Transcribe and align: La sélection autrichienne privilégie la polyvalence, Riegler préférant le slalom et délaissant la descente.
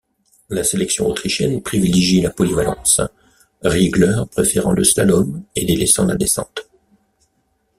La 0.49 0.63
sélection 0.63 1.05
autrichienne 1.05 1.61
privilégie 1.61 2.21
la 2.23 2.31
polyvalence, 2.31 3.01
Riegler 3.61 4.23
préférant 4.31 4.71
le 4.71 4.83
slalom 4.83 5.43
et 5.55 5.63
délaissant 5.63 6.05
la 6.07 6.15
descente. 6.15 6.67